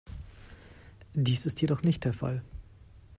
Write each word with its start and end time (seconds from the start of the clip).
Dies 1.13 1.45
ist 1.45 1.61
jedoch 1.61 1.83
nicht 1.83 2.05
der 2.05 2.13
Fall. 2.13 2.41